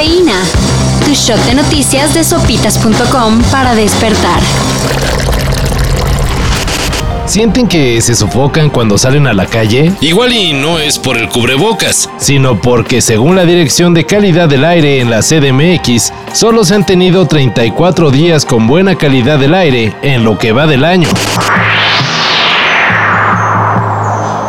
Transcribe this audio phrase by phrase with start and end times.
[0.00, 0.42] Cafeína.
[1.04, 4.40] Tu shot de noticias de sopitas.com para despertar.
[7.26, 9.92] ¿Sienten que se sofocan cuando salen a la calle?
[10.00, 14.64] Igual y no es por el cubrebocas, sino porque según la Dirección de Calidad del
[14.64, 19.94] Aire en la CDMX, solo se han tenido 34 días con buena calidad del aire
[20.00, 21.08] en lo que va del año.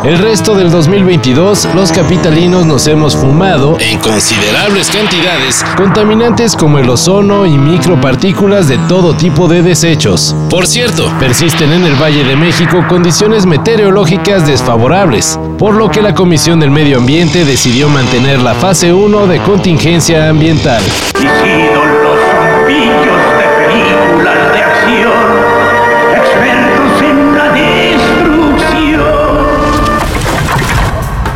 [0.04, 6.90] El resto del 2022, los capitalinos nos hemos fumado en considerables cantidades contaminantes como el
[6.90, 10.34] ozono y micropartículas de todo tipo de desechos.
[10.50, 16.16] Por cierto, persisten en el Valle de México condiciones meteorológicas desfavorables, por lo que la
[16.16, 20.82] Comisión del Medio Ambiente decidió mantener la fase 1 de contingencia ambiental.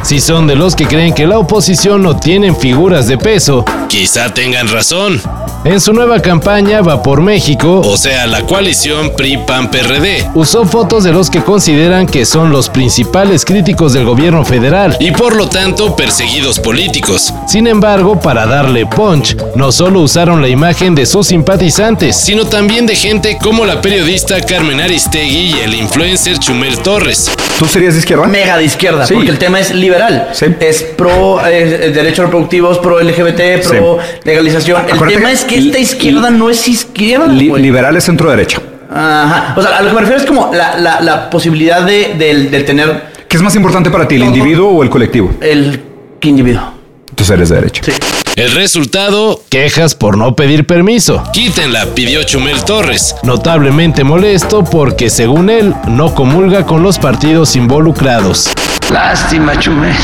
[0.06, 4.32] Si son de los que creen que la oposición no tienen figuras de peso, quizá
[4.32, 5.20] tengan razón.
[5.64, 11.10] En su nueva campaña Va por México, o sea, la coalición PRI-PAN-PRD, usó fotos de
[11.10, 15.96] los que consideran que son los principales críticos del gobierno federal y por lo tanto
[15.96, 17.34] perseguidos políticos.
[17.48, 22.86] Sin embargo, para darle punch, no solo usaron la imagen de sus simpatizantes, sino también
[22.86, 27.28] de gente como la periodista Carmen Aristegui y el influencer Chumel Torres.
[27.58, 28.26] ¿Tú serías de izquierda?
[28.26, 30.28] Mega de izquierda, porque el tema es liberal.
[30.60, 34.82] Es pro eh, derechos reproductivos, pro LGBT, pro legalización.
[34.88, 37.26] El tema es que esta izquierda no es izquierda.
[37.28, 38.60] liberal es centro-derecha.
[38.90, 39.54] Ajá.
[39.56, 43.16] O sea, a lo que me refiero es como la, posibilidad de, tener.
[43.28, 45.34] ¿Qué es más importante para ti, el individuo o el colectivo?
[45.40, 45.80] El
[46.22, 46.72] individuo.
[47.10, 47.82] Entonces eres de derecha.
[47.84, 47.92] Sí.
[48.36, 51.22] El resultado, quejas por no pedir permiso.
[51.32, 53.16] Quítenla, pidió Chumel Torres.
[53.22, 58.50] Notablemente molesto porque, según él, no comulga con los partidos involucrados.
[58.92, 59.96] Lástima, Chumel.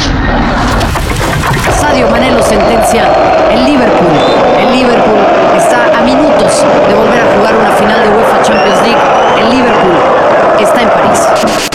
[1.78, 3.04] Sadio Manelo sentencia
[3.50, 4.08] el Liverpool.
[4.58, 5.20] El Liverpool
[5.54, 9.42] está a minutos de volver a jugar una final de UEFA Champions League.
[9.42, 9.96] El Liverpool
[10.58, 10.91] está en.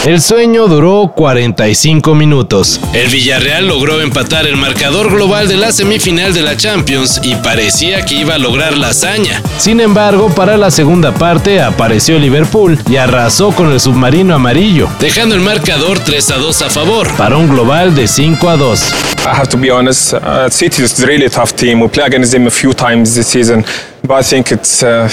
[0.06, 2.80] El sueño duró 45 minutos.
[2.94, 8.04] El Villarreal logró empatar el marcador global de la semifinal de la Champions y parecía
[8.04, 9.42] que iba a lograr la hazaña.
[9.58, 15.34] Sin embargo, para la segunda parte apareció Liverpool y arrasó con el submarino amarillo, dejando
[15.34, 18.94] el marcador 3 a 2 a favor, para un global de 5 a 2.
[19.28, 21.80] I have to be honest, uh, City is a really tough team.
[21.80, 23.62] We play against them a few times this season,
[24.02, 25.06] but I think it's, uh,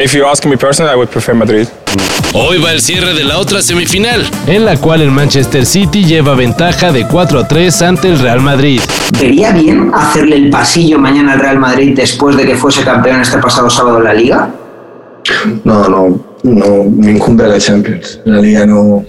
[0.00, 1.68] if you ask me personally, I would prefer Madrid.
[2.32, 6.36] Hoy va el cierre de la otra semifinal, en la cual el Manchester City lleva
[6.36, 8.80] ventaja de 4 a 3 ante el Real Madrid.
[9.18, 13.38] ¿Vería bien hacerle el pasillo mañana al Real Madrid después de que fuese campeón este
[13.38, 14.50] pasado sábado en la Liga?
[15.64, 18.20] No, no, no me incumbe la Champions.
[18.26, 19.04] La Liga no,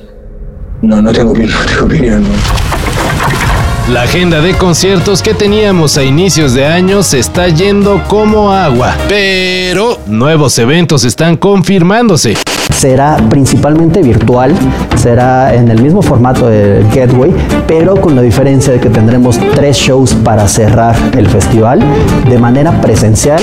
[0.81, 2.23] no, no tengo, no tengo opinión.
[2.23, 3.46] No.
[3.91, 8.93] La agenda de conciertos que teníamos a inicios de año se está yendo como agua,
[9.07, 12.35] pero nuevos eventos están confirmándose
[12.77, 14.53] será principalmente virtual,
[14.95, 17.33] será en el mismo formato de Gateway,
[17.67, 21.81] pero con la diferencia de que tendremos tres shows para cerrar el festival
[22.29, 23.41] de manera presencial.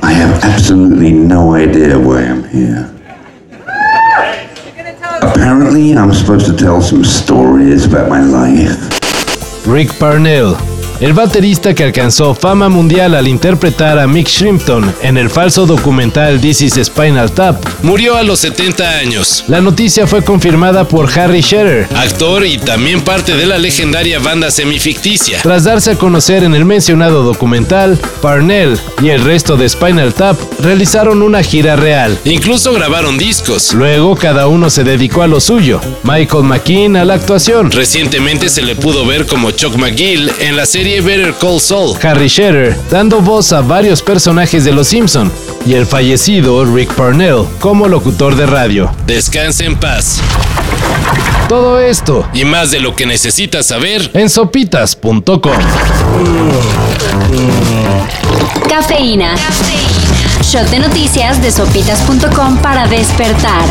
[0.00, 2.97] I have absolutely no idea why I'm here.
[5.38, 9.66] Apparently, I'm supposed to tell some stories about my life.
[9.68, 10.56] Rick Parnell
[11.00, 16.40] el baterista que alcanzó fama mundial al interpretar a Mick Shrimpton en el falso documental
[16.40, 19.44] This is Spinal Tap, murió a los 70 años.
[19.46, 24.50] La noticia fue confirmada por Harry Shearer, actor y también parte de la legendaria banda
[24.50, 25.40] semificticia.
[25.42, 30.36] Tras darse a conocer en el mencionado documental, Parnell y el resto de Spinal Tap
[30.60, 32.18] realizaron una gira real.
[32.24, 33.72] Incluso grabaron discos.
[33.74, 35.80] Luego cada uno se dedicó a lo suyo.
[36.02, 37.70] Michael McKean a la actuación.
[37.70, 40.87] Recientemente se le pudo ver como Chuck McGill en la serie
[42.02, 45.30] Harry Shearer, dando voz a varios personajes de Los Simpson,
[45.66, 48.90] y el fallecido Rick Parnell como locutor de radio.
[49.06, 50.18] Descanse en paz.
[51.46, 55.52] Todo esto y más de lo que necesitas saber en sopitas.com.
[58.68, 59.34] Cafeína.
[60.42, 63.64] Shot de noticias de sopitas.com para despertar.